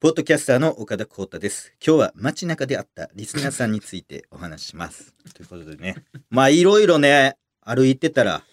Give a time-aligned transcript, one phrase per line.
[0.00, 1.74] ポッドキャスターの岡田光太です。
[1.84, 5.12] 今日は街中であったリスナーさんについてお話しします。
[5.34, 6.04] ということでね。
[6.30, 8.44] まあいろいろね、歩いてたら、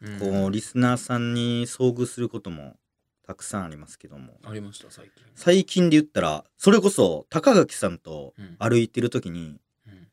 [0.00, 2.78] うんこう、リスナーさんに遭遇することも
[3.22, 4.40] たくさんありますけども。
[4.44, 10.08] ありました最近最近で言ったら、それこそ高垣さんとうん歩いてる時に、うん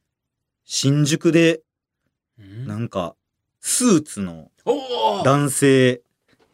[0.66, 1.62] 新宿で
[2.38, 3.16] うんなんか、
[3.62, 4.52] スーツの
[5.24, 6.02] 男性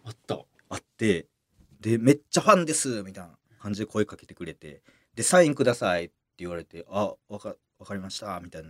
[0.07, 1.25] った会って、
[1.81, 4.81] で、めっちゃファンですみたいな感じで声かけてくれて、
[5.15, 8.69] で、サインくださいって言われて、あ、わか、わかりました、みたいな。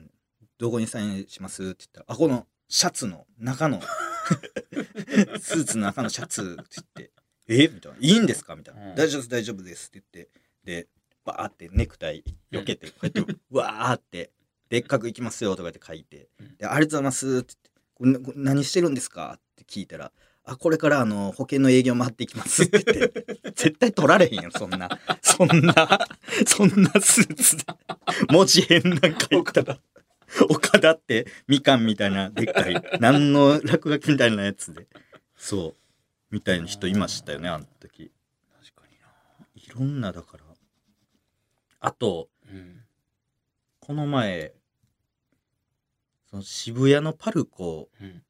[0.58, 3.82] どこにサインしますって言ったら、あ、このシャツの中の、
[5.40, 7.12] スーツの中のシャツって言って、
[7.50, 7.68] え？
[7.74, 7.98] みたいな。
[8.00, 8.56] いいんですか？
[8.56, 8.90] みたいな。
[8.90, 10.32] うん大丈夫です、大丈夫ですって言って、
[10.64, 10.88] で、
[11.24, 14.32] バーってネクタイ避けて、こうやって、わーって、
[14.70, 17.56] でっかくいきますよとかって書いて、で、ありがとうございますって
[18.02, 19.36] 言って、何してるんですか？
[19.38, 20.12] って聞いたら、
[20.48, 24.90] あ、これからあの、保険の営業回っていきますって言って、絶対取られへんよ、そんな。
[25.22, 26.08] そんな、
[26.46, 27.66] そんなスーツで。
[28.30, 29.78] 文字変なんか言ったら。
[30.50, 34.88] 岡田って、みかんみたいな、でっかい、何の落書きみたいなやつで。
[35.36, 35.76] そう。
[36.32, 38.10] みたいな人いましたよね、あの時。
[38.62, 38.88] 確か
[39.54, 40.44] いろんな、だから。
[41.82, 42.84] あと、になうん
[43.82, 44.54] この前、
[46.30, 48.24] その渋谷のパルコうん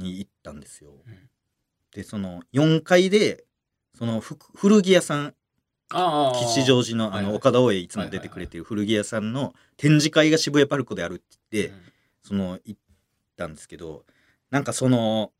[0.00, 0.90] に行ったんですよ。
[1.06, 1.30] うん。
[1.92, 3.44] で、その4階で、
[3.96, 5.34] そのふ古着屋さん、
[5.90, 11.74] 吉祥寺のあの岡田大江いつも出てくれてる古着屋さんの展示会が渋谷パルコであるって言って、
[12.22, 12.80] その行っ
[13.36, 14.04] たんですけど、
[14.50, 15.32] なんかその、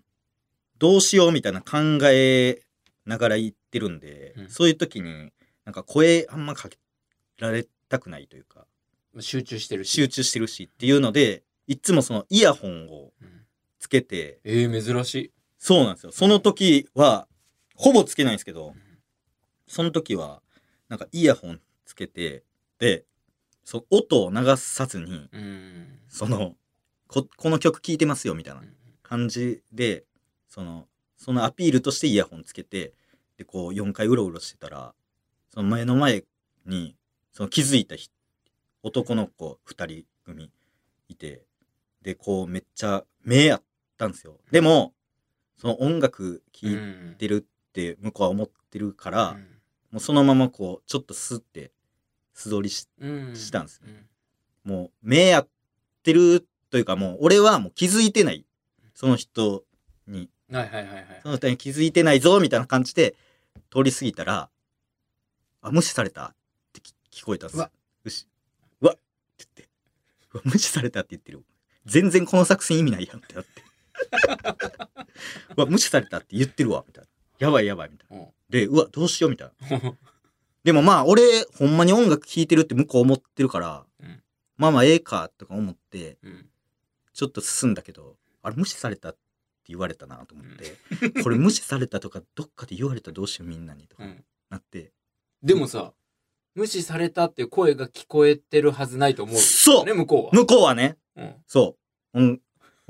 [0.78, 2.62] どうしようみたいな考え
[3.06, 4.48] ながら行ってるんで、うん。
[4.48, 5.33] そういう時に、
[5.64, 6.78] なんか声あんまかけ
[7.38, 8.66] られたくないというか、うん
[9.19, 9.91] 集中してるし。
[9.91, 13.30] 集中してるしっていうので、いつもそのイヤホンをうん
[13.81, 15.33] つけて、えー珍しい。
[15.59, 16.12] そうなんですよ。
[16.12, 17.27] その時は、
[17.75, 18.75] ほぼつけないんですけど、
[19.67, 20.42] その時は、
[20.89, 22.45] なんかイヤホンつけて、
[22.78, 23.05] で、
[23.64, 25.98] そ音を流さずに、うん。
[26.09, 26.56] その、
[27.09, 30.05] こ、この曲聴いてますよ、みたいなうん感じで、
[30.49, 32.94] その、そのアピールとしてイヤホンつけて、
[33.38, 34.94] で、こう4回うろうろしてたら、
[35.53, 36.25] その前の前
[36.66, 36.97] に、
[37.32, 38.12] その気づいた人
[38.82, 40.50] 男の子2人組
[41.09, 41.44] いて、
[42.03, 43.62] で、こうめっちゃ目やっ
[44.00, 44.38] たんですよ。
[44.50, 44.94] でも、
[45.59, 49.47] その音楽聴いうんてるって向こうは思ってるから、うん
[49.91, 51.72] もうそのままこう、ちょっとスッて
[52.33, 55.49] 素通りしうんしたんですようんもう目やっ
[56.05, 58.47] てるというかもう俺はもう気づいてない。
[58.94, 59.65] その人
[60.06, 63.17] に、はいはいはいはいその人に気づいてないぞみたいな感じで
[63.71, 64.49] 通り過ぎたら、
[65.62, 66.34] あ、無視されたっ
[66.72, 67.71] てき聞こえたんですようわ。
[68.05, 68.28] 無視。
[68.81, 68.99] うわっっ
[69.47, 70.49] て言って。
[70.49, 71.43] 無視されたって言ってる。
[71.84, 73.62] 全然この作戦意味ないやんってなって。
[75.56, 77.11] うわ、無視されたって言ってるわ、みたいな。
[77.38, 78.27] やばいやばい、みたいな。
[78.49, 79.97] で、うわ、どうしよう、みたいな。
[80.65, 81.22] でもまあ、俺、
[81.56, 84.22] ほんまに音楽聴いてるって向こう思ってるから、うん。
[84.56, 86.50] まあまあ、ええか、とか思って、うん。
[87.15, 89.19] ちょっと進んだけど、あれ無視されたって
[89.69, 94.25] 言われたなと思って、これ無視されたとかどっかで言われたらどうしようみんなにとかうん。
[94.49, 94.93] なって、
[95.43, 95.93] でもさ
[96.55, 99.84] 無視されたって声が聞こえてるはずないと思うそう。
[99.84, 100.31] ね向こうは。
[100.32, 101.34] 向こうはね、うん。
[101.47, 101.77] そ
[102.15, 102.41] う、音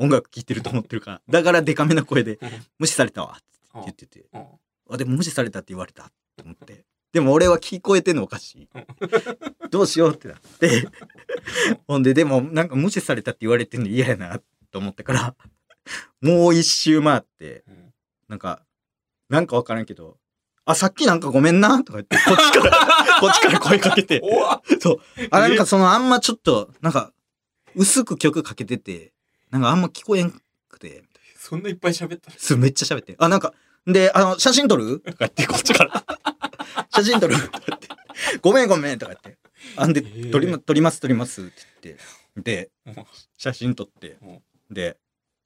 [0.00, 2.49] 音楽聴いてると思ってるから、だからデカめな声でうん。
[2.81, 3.37] 無視されたわ。
[3.38, 3.44] って
[3.75, 4.47] 言ってて、うん。
[4.91, 6.11] あ、でも無視されたって言われた。
[6.37, 6.84] と思って。
[7.12, 8.69] でも俺は聞こえてんのおかしい。
[9.71, 10.89] どうしようってなって。
[11.87, 14.41] ほんで、でもなんか無視されたって言われてんの嫌やな
[14.71, 15.34] と思ったから、
[16.21, 17.91] もう一周回って、うん
[18.31, 18.62] なんか、
[19.28, 20.16] なんかわからんけど、
[20.65, 22.87] あ、さっきなんかごめんなとか言って、こっちから、
[23.19, 24.22] こっちから声かけて、
[24.81, 25.00] そう。
[25.33, 27.12] あ、なんかそのあんまちょっと、なんか、
[27.75, 29.12] 薄く曲かけてて、
[29.50, 30.31] なんかあんま聞こえん
[30.69, 31.05] くて、
[31.37, 33.16] そんないっぱい喋ったすめっちゃ喋って。
[33.19, 33.55] あ、なんか、
[33.87, 35.00] で、あの、写真撮る？
[35.00, 36.05] とか言って、こっちから。
[36.91, 37.34] 写真撮る？
[37.34, 37.89] とか言って。
[38.43, 39.39] ごめんごめんとか言って。
[39.77, 41.53] あんで、撮りま、撮ります撮りますって
[41.83, 42.03] 言って。
[42.37, 42.94] でうん、
[43.37, 44.43] 写真撮ってうん。
[44.71, 44.97] で、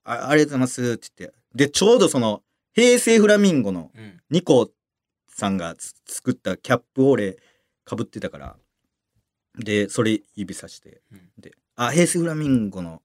[0.05, 1.37] あありがとうございますって言って。
[1.55, 2.43] で、ちょうどその、
[2.75, 4.71] 平成フラミンゴのうんニコ
[5.29, 7.39] さんがつ作ったキャップを俺、
[7.89, 8.57] 被ってたから。
[9.57, 11.01] で、それ指さして。
[11.11, 13.01] うんで、あ、平成フラミンゴの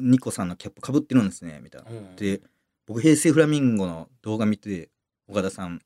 [0.00, 1.90] ニコさんのキャップ被ってるんですね、みたいな。
[1.90, 2.40] うんで、
[2.86, 4.90] 僕、平成フラミンゴの動画見て、
[5.26, 5.80] 岡田さん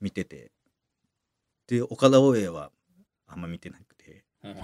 [0.00, 0.52] 見てて、
[1.66, 2.70] で、岡田大江は
[3.26, 4.54] あんま見てなくて、うん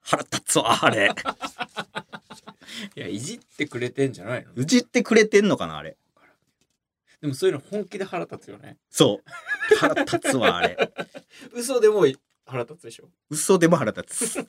[0.00, 1.10] 腹立つわ、あれ。
[2.96, 4.52] いやいじってくれてんじゃないの？
[4.54, 5.96] うじってくれてんのかな、あれ。
[7.20, 9.74] でもそういうの本気で腹立つよねそう。
[9.76, 10.92] 腹立つわ、あれ。
[11.52, 12.06] 嘘でも
[12.46, 13.10] 腹立つでしょ？
[13.28, 14.46] 嘘でも腹立つ。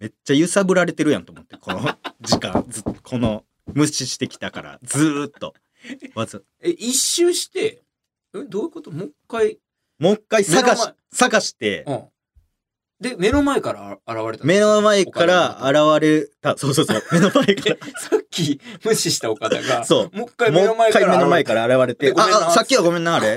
[0.00, 1.80] めっちゃ揺さぶられてるやんと思って、この
[2.22, 5.54] 時間、ずこの、無視してきたから、ずーっと。
[6.14, 7.82] わざ、え一周して
[8.34, 8.90] えどういうこと？
[8.90, 9.58] もう一回？
[9.98, 12.04] もう一回探し探して、うん。
[13.00, 14.48] で、目の前からあ現れたの？
[14.48, 20.16] 目の前から現れた、そうそうそう、目の前かえ さっき無視した岡田が、 そう。
[20.16, 23.36] もう一回ら、もう一目の前から回目の前から現れて、あ、あ、さっきはごめんな、あれ。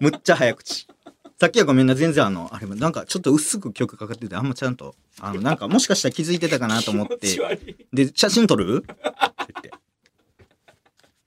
[0.00, 0.86] むっちゃ早口。
[1.40, 7.16] さっきはごめんな、全然あの、あれ、なんかちょっと薄く曲かかってて、あんまちゃんと、あの、なんかもしかしたら気づいてたかなと思って、
[7.94, 8.84] で、写真撮る？
[8.84, 9.70] って言って。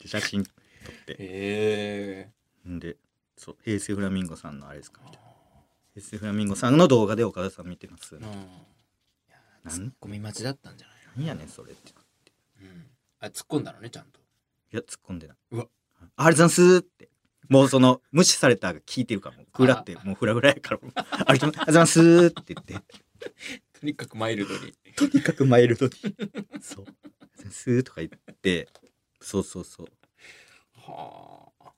[0.04, 0.54] で写真撮っ
[1.08, 1.16] て。
[1.18, 2.30] へ
[2.70, 2.98] んで、
[3.36, 5.30] そう、平成フラミンゴさんのあれですかみたいな。
[5.96, 8.14] 平成フラミンゴさんの動画で岡田さん見てます。
[8.14, 8.18] え。
[8.18, 8.24] うん。
[8.24, 8.28] い
[9.30, 9.74] やなん？
[9.74, 11.90] ツッコミ待ちだったんじゃない何やねん、それって。
[11.90, 11.94] い
[12.64, 12.86] のうん。
[13.20, 14.20] あ、突っ込んだのね、ちゃんと。
[14.70, 15.38] や、突っ込んでない。
[15.54, 15.68] うわ
[16.18, 17.10] ありがとうございますって。
[17.50, 20.80] もうその、無視されたが聞いてるから、もう、フラって、もうフラフラやから、
[21.26, 22.74] ありがとうございますって言って。
[23.80, 24.74] とにかくマイルドに。
[24.96, 25.92] とにかくマイルドに。
[26.62, 26.86] そう。
[27.50, 28.70] スーとか言って、
[29.22, 29.88] そうそうそう。
[30.74, 31.74] はあ。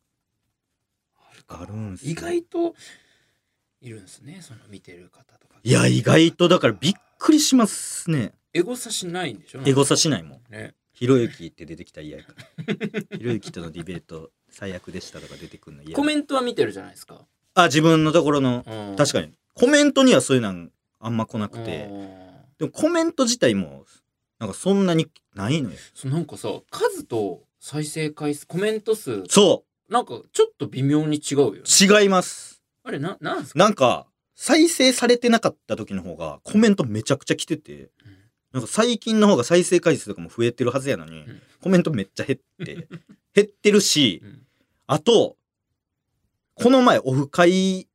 [1.48, 2.76] あるんすよ意外と
[3.82, 5.60] いるんですね、その見てる方とか。
[5.64, 8.34] いや、意外とだからびっくりしますね。
[8.54, 9.62] エゴサしないんでしょ？
[9.66, 10.42] エゴサしないもん。
[10.50, 10.74] ね。
[10.94, 13.18] ひろゆきって出てきたら嫌やから。
[13.18, 17.26] ひろゆきとのディベート最悪でしたとか出てくるの嫌コメントは見てるじゃないですか。
[17.56, 18.96] あ、自分のところの、うん。
[18.96, 19.34] 確かに。
[19.54, 20.70] コメントにはそういうの
[21.02, 21.90] あんま来なくて。
[21.92, 22.08] うん。
[22.58, 23.86] でもコメント自体も、
[24.40, 25.76] なんかそんなにないのよ。
[25.94, 29.24] そうなんかさ数と再生回数コメント数。
[29.28, 31.60] そなんかちょっと微妙に違うよね。
[31.60, 32.62] う違います。
[32.84, 33.60] あれななんすか？
[33.60, 37.90] なんか、再生されてなかった時の方がコメントめちゃくちゃ来てて、うん。
[38.54, 41.42] なんか最近の方が再生回数とかも増えてるはずやのに、うん。
[41.62, 42.88] コメントめっちゃ減って、
[43.34, 44.42] 減ってるし、うん
[44.88, 45.38] あと、
[46.54, 47.88] この前オフ会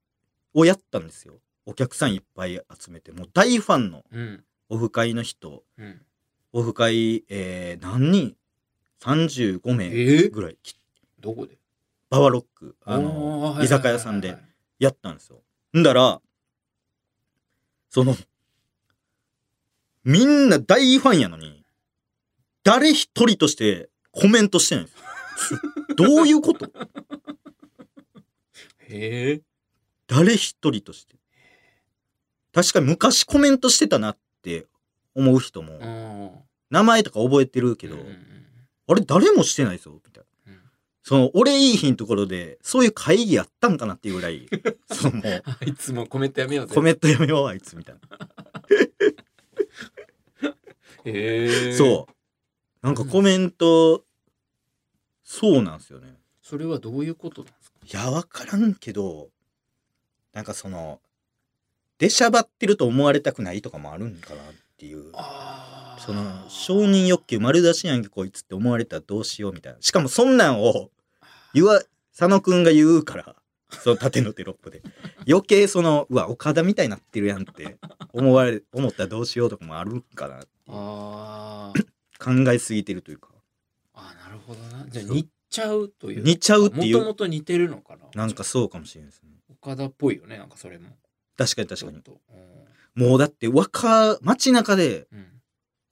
[0.55, 1.35] をやったんですよ。
[1.67, 4.45] お客さんいっぱい集めて、もう大ファンのうん。
[4.69, 6.03] オフ会の人、うん。
[6.53, 8.37] オフ会、えー、何人
[9.01, 10.31] ?35 名えー？
[10.33, 10.57] ぐらい。
[10.63, 10.77] 来
[11.19, 11.59] どこで？
[12.09, 14.37] バワロック、あの、居酒屋さんで。
[14.81, 15.43] やったんですよ。
[15.77, 16.21] んだら、
[17.91, 18.17] その、
[20.05, 21.65] みんな大ファンやのに、
[22.65, 25.61] 誰一人としてコメントしてないんですよ。
[25.97, 26.67] どういうこと？
[28.89, 29.41] へえ
[30.07, 31.17] 誰一人として。
[32.53, 34.67] 確かに昔コメントしてたなって
[35.15, 36.31] 思う人も、うん
[36.71, 38.27] 名前とか覚えてるけど、うんうん
[38.89, 40.53] あれ誰もしてないぞ、みたいな。
[40.53, 40.61] うん
[41.03, 44.49] その、俺いい日のところで、そういう会議やったんかなっていうぐらい、
[44.93, 48.01] そのもう、あいつもコメントやめようぜコメントやめよう、あいつ、みたいな。
[51.05, 52.87] へえそう。
[52.87, 54.05] なんかコメント、
[55.33, 56.17] そうなんですよね。
[56.43, 57.79] それはどういうことなんですか？
[57.87, 59.29] いや、わからんけど、
[60.33, 61.01] なんかその、
[61.99, 64.45] 出しゃばってると思われたくないとかもあるんかなっ
[64.77, 65.11] ていう。
[65.15, 69.79] あその、承認欲求丸出しやんけこいつって思われたらどうしようみたいな。
[69.81, 70.91] しかもそんなんを、
[71.55, 71.81] 言わ、
[72.17, 73.37] 佐野くんが言うから、
[73.71, 74.83] その縦のテロップで。
[75.29, 77.77] 余計その、うわ、岡田みたいになってるやんって
[78.13, 81.73] 思われ、思ったらどうしようとかもあるんかなっていうあ
[82.19, 83.29] 考えすぎてるというか。
[84.55, 84.87] ほどな。
[84.89, 87.09] じゃあ似ちゃうという似ちゃうっていもとう。
[87.09, 88.05] もと似てるのかな？
[88.15, 89.31] なんかそうかもしれないですね。
[89.51, 90.91] 岡田っぽいよねなんかそれも。
[91.37, 92.03] 確かに確かに。
[92.03, 92.13] ちょ。
[92.13, 92.21] っと。
[92.95, 95.19] もうだって若、街中で、うん。
[95.19, 95.27] うん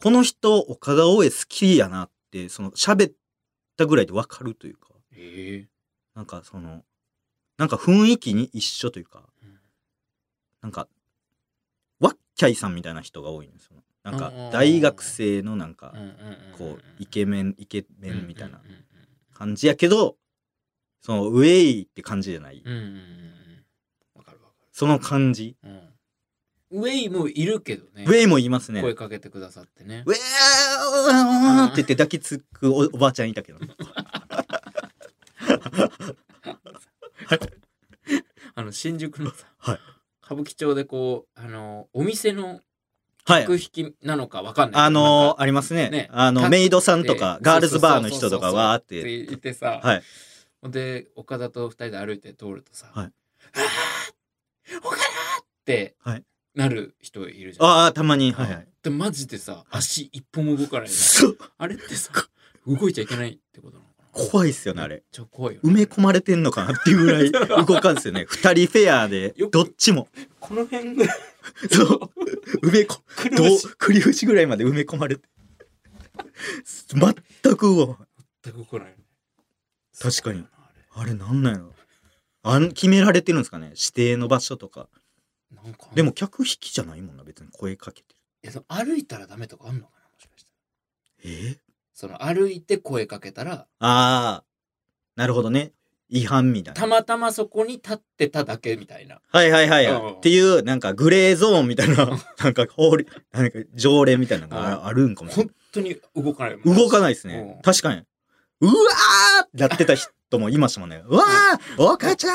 [0.00, 3.12] この人、岡田大江好きやなって、その、喋っ
[3.76, 5.68] たぐらいでわかるというか、ええ。
[6.14, 6.84] なんかその、
[7.56, 9.58] なんか雰囲気に一緒というか、うん。
[10.62, 10.86] なんか、
[11.98, 13.82] ワッキャイさんみたいな人が多いんですよ。
[14.02, 15.94] なんか大学生のなんか
[16.56, 18.60] こう、イケメン、イケメンみたいな
[19.34, 20.16] 感じやけど、
[21.00, 22.62] その、ウェイって感じじゃない。
[24.72, 25.56] その感じ。
[26.70, 28.82] ウェイもいるけどねウェイも言いますね。
[28.82, 33.58] 声かけてくださってねウェーって言って抱きつくおおばあちゃんいたけど。
[38.54, 39.80] あの新宿のさはい
[40.22, 42.62] 歌舞伎町でこうあのお店のはい。
[43.28, 45.90] 客引きなのかわかんないあなんのー、かありますね。
[45.90, 48.82] ねあの、立メイドさんとかで、ガールズバーの人とかわーっ。
[48.82, 50.02] ってて言ってさ、はい。
[50.62, 55.02] ほんで岡田と二人で歩いて通るとさ「はいあー岡田!」
[55.40, 57.66] ってはいなる人いるじゃん。
[57.66, 58.32] ああ、たまに。
[58.32, 58.68] はいはい。
[58.82, 61.38] でマジでさ足一歩も動かないじゃんそう。
[61.58, 62.10] あれってさ
[62.66, 63.87] 動いちゃいけないってことなの？
[64.30, 65.02] 怖いっすよね、あれ。
[65.10, 67.30] ちゃ怖いよ、ね、埋め込まれてんのかなっていうぐらい
[67.66, 68.26] 動かんすよね。
[68.28, 70.08] 二人フェアでどっちも。
[70.40, 71.16] この辺ぐらい
[71.70, 72.10] そう。
[72.66, 75.28] 埋めこ、どうくるぶし、栗節ぐらいまで埋め込まれて。
[77.42, 78.08] 全く動かん
[78.42, 78.94] 全く来ない
[80.00, 80.44] 確かに
[80.94, 81.74] あれなんなんやろ。
[82.42, 84.88] あん決められてるんですかね指定の場所とか。
[85.50, 88.20] なんかでも客引きじゃないもんな、別に声かけてる。
[88.44, 90.52] いやその歩いたらダメとかあんのかなもしかして
[91.24, 91.28] え？
[91.28, 91.58] ー、
[91.98, 94.44] その歩いて声かけたらああ、
[95.16, 95.72] なるほどね。
[96.08, 96.80] 違反みたいな。
[96.80, 99.18] たまたまそこに立ってただけみたいな。
[99.32, 107.56] はいはいはい、うんっていうなんかグレーゾーンみたいななんか法律なんか条例みたいなのがああるんかも本当に動かない動かないですね。
[107.56, 107.62] うん。
[107.62, 108.04] 確かに。
[108.60, 111.02] うわーってやってた人もいましたもんね。
[111.04, 112.30] うわーおかちゃ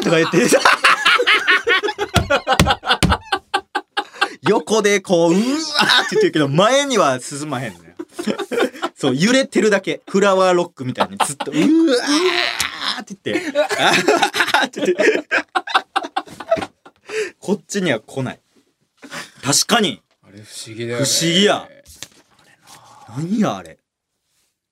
[0.00, 0.38] ーとか言って。
[4.48, 5.50] 横でこううわーって
[6.12, 7.85] 言ってるけど前には進まへんね
[8.96, 10.00] そう揺れてるだけ。
[10.08, 11.18] フラワーロックみたいに。
[11.18, 13.60] ずっとうわーって言って。
[13.78, 15.28] あーって言って
[17.38, 18.40] こっちには来ない。
[19.42, 20.02] 確かに。
[20.22, 21.04] あれ不思議だよね。
[21.04, 21.68] 不思議や。
[23.10, 23.78] 何やあれ。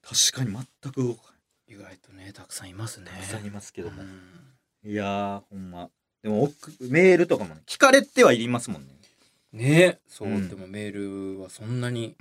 [0.03, 1.35] 確かに全く動か
[1.69, 3.11] 意外とね、たくさんいますね。
[3.11, 4.91] ないたくさんいますけども、うん。
[4.91, 5.91] いやーほんま。
[6.23, 8.95] でも送メールとかもね聞かれてはいりますもんね。
[9.53, 9.99] ね。
[10.09, 10.49] そう、うん。
[10.49, 12.17] でもメールはそんなに、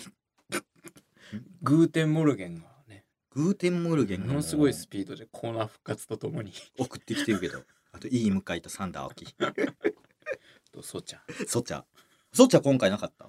[1.61, 7.59] グーテンモルゲンがね、グーテンモルゲンがものすごいスピードでコーナー復活とともに、送ってきてるけど
[7.91, 9.25] あといい向井とサンダー青木
[10.71, 11.21] とそうちゃん。
[11.47, 11.85] そっちゃ
[12.31, 13.27] そっちゃ今回なかった？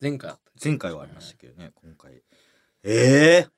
[0.00, 0.34] 前回。
[0.62, 2.22] 前回はありましたけどね今回
[2.82, 3.48] ええ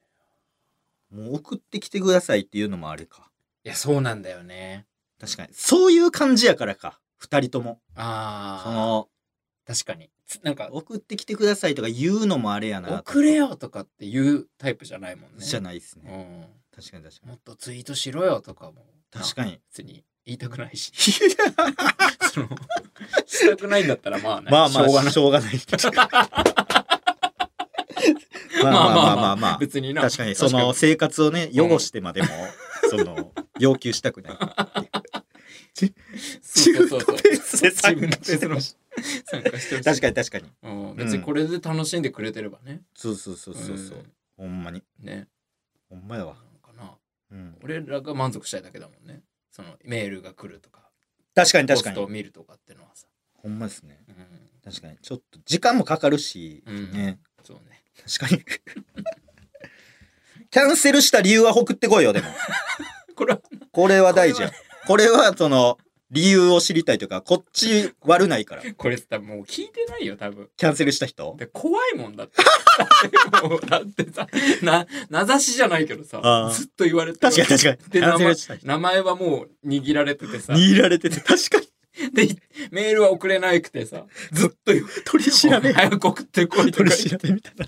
[1.14, 3.30] もう送ってきてくださいっていうのもあれか
[3.64, 4.86] いや、そうなんだよね。
[5.20, 8.68] 確かにそういう感じやからか二人ともああ。
[8.68, 9.08] その
[9.66, 10.10] 確かに。
[10.38, 15.44] つなんか、送ってきてくださいとか言うのもあれやな送れよとかっていうタイプじゃないもんね。
[15.44, 16.46] じゃないですうねん。
[16.74, 18.84] 確かに確かもっとツイートしろよとかも。
[19.10, 20.90] 確かに別に言いたくないし。
[21.22, 21.30] に
[22.32, 22.48] その、
[23.26, 24.50] したくないんだったらまあね。
[24.50, 25.60] まあまあしょうがない
[28.62, 30.02] まあまあまあまあまあ別にな。
[30.02, 32.28] 確かにその生活をね汚してまでも、
[32.88, 34.38] その要求したくない
[36.42, 37.16] そうそうそう
[37.70, 38.36] 自分のペ
[39.26, 40.52] 参加してほしい確かに確かに。
[40.62, 42.82] うん、別にこれで楽しんでくれてればね。
[42.94, 44.12] そうそうそうそうそう、ん。
[44.36, 44.82] ほんまに。
[44.98, 45.28] ね。
[45.88, 46.34] ほんまやわ。
[46.34, 46.96] な、のかな。
[47.30, 49.22] うん、俺らが満足したいだけだもんね。
[49.50, 50.90] そのメールが来るとか、
[51.34, 53.06] 確かに確かポストをに見るとかってのはさ。
[53.34, 54.04] ほんまですね。
[54.08, 54.14] うん。
[54.64, 54.96] 確かに。
[54.98, 56.92] ちょっと時間もかかるし、うん。
[56.92, 57.18] ね。
[57.44, 57.82] そうね。
[58.06, 58.44] 確かに。
[60.50, 62.28] キャンセルした理由は送ってこいよでも。
[63.16, 63.40] これは、
[63.72, 64.52] これは大事や。
[64.86, 65.78] これはその
[66.12, 68.62] 理由を知りたいというかこっち悪ないから。
[68.76, 70.48] これさ、もう聞いてないよ、多分。
[70.56, 71.34] キャンセルした人？
[71.38, 72.42] で怖いもんだって。
[73.48, 74.28] も うだってさ、
[74.62, 77.76] な、名指しじゃないけどさずっと言われて確かに確かに。
[77.78, 81.20] キで、ャ名前名前はもう握られててさ、握られてて。
[81.20, 81.68] 確かに。
[82.12, 82.36] で、
[82.70, 84.86] メールは送れなくてさ、ずっと言う。
[85.04, 85.72] 取り調べ。
[85.72, 87.66] 早く送ってこいと取かり調べみたいな。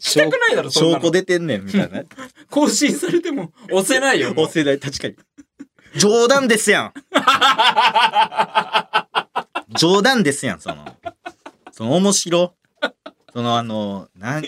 [0.00, 1.02] したくないだろ、そんなの。
[1.02, 2.04] 証拠出てんねんみたいな。
[2.50, 4.32] 更新されても押せないよ。
[4.36, 4.78] 押せない。
[4.78, 5.16] 確かに
[5.96, 6.92] 冗談ですやん。
[9.78, 10.84] 冗談ですやんその。
[11.72, 12.54] その面白。
[13.32, 14.44] そのあのなん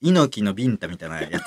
[0.00, 1.44] 猪木のビンタみたいなやつです。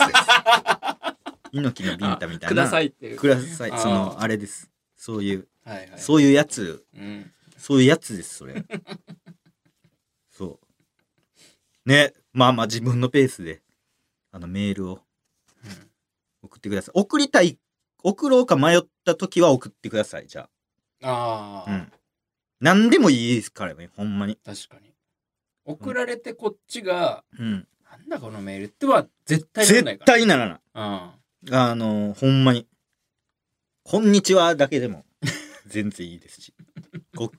[1.52, 2.50] 猪木のビンタみたいな。
[2.50, 3.18] くださいっていう。
[3.18, 3.72] ください。
[3.78, 4.70] そのあれです。
[4.96, 5.90] そういうはいはい。
[5.98, 6.86] そういうやつ。
[6.96, 7.32] うん。
[7.58, 8.64] そういうやつですそれ。
[10.30, 10.60] そ
[11.86, 11.90] う。
[11.90, 12.14] ね。
[12.32, 13.62] まあまあ自分のペースで
[14.32, 15.00] あのメールを
[16.42, 17.00] 送ってください。
[17.00, 17.58] 送りたい
[18.04, 20.50] 送ろうか迷った時は送ってくださいじゃ
[21.04, 21.08] あ。
[21.08, 21.92] あ、あうん。
[22.60, 24.38] 何でもいいですからねほんまに。
[24.46, 24.92] 確かに。
[25.66, 27.68] 送られてこっちが、うん。
[27.92, 30.18] なんだこのメールっては絶対なんない絶から。
[30.18, 30.60] 対ならない。
[30.76, 31.56] うん。
[31.56, 32.68] あのほんまに
[33.84, 35.06] 「こんにちは」だけでも
[35.68, 36.54] 全然いいですし。
[37.16, 37.32] こ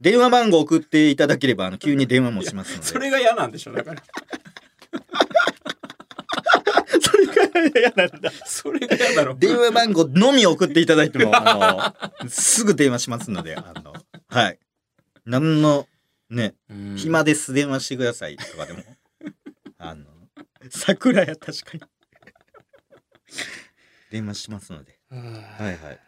[0.00, 2.86] 電話番号送っていただければあの急に電話もしますので。
[2.86, 4.02] それが嫌なんでしょ、だから。
[7.00, 9.34] それが嫌なんだそれが嫌だろ。
[9.34, 13.94] 電話番号のみ送っていただいても、あの、 すぐ電話しますので、あの、
[14.28, 14.58] はい。
[15.24, 15.88] 何の、
[16.30, 18.82] ね、うん暇です、電話してくださいとかでも、
[19.78, 20.06] あの、
[20.70, 21.82] 桜や確かに。
[24.10, 24.98] 電話しますので。
[25.10, 26.00] ははいはい。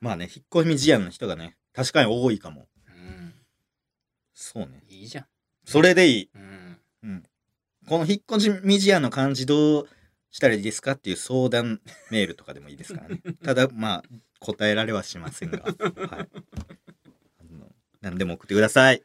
[0.00, 2.68] まあね、引っ込み思案の人がね、確かに多いかも。
[2.88, 3.34] うん
[4.34, 4.84] そうね。
[4.88, 5.26] いいじゃん。
[5.64, 6.30] それでいい。
[6.34, 6.78] うん。
[7.02, 7.22] うん。
[7.88, 9.88] この引っ込み思案の感じどう
[10.30, 11.80] したらいいですかっていう相談
[12.10, 13.20] メールとかでもいいですからね。
[13.44, 14.02] ただ、まあ、
[14.40, 15.60] 答えられはしませんが。
[15.60, 16.28] はい。
[18.00, 19.02] 何でも送ってください。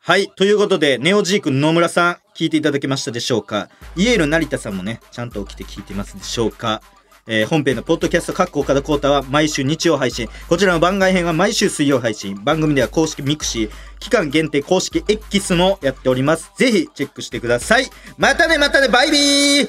[0.00, 0.28] はい。
[0.36, 3.70] ということで、ネオジーク野村さん、聞いていただけましたでしょうか？
[3.96, 6.82] イエール成田さんもね、ちゃんと起きて聞いてますでしょうか？
[7.28, 10.28] えー本編のポッドキャスト、かっこ岡田光太は毎週日曜配信。
[10.48, 12.34] こちらの番外編は毎週水曜配信。
[12.42, 16.50] 番組では公式ミクシー、期間限定公式 X もやっております。
[16.56, 17.88] ぜひチェックしてください。
[18.18, 19.68] またね、またね、バイビー